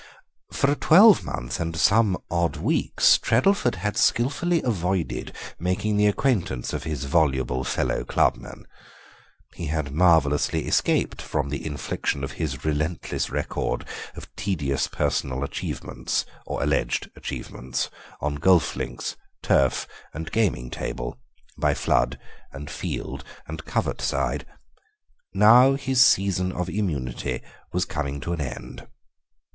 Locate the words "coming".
27.85-28.19